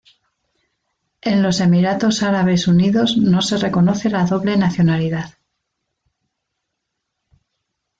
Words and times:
En 1.21 1.43
los 1.43 1.59
Emiratos 1.59 2.23
Árabes 2.23 2.67
Unidos 2.67 3.17
no 3.17 3.43
se 3.43 3.57
reconoce 3.57 4.09
la 4.09 4.23
doble 4.25 4.57
nacionalidad. 4.57 5.35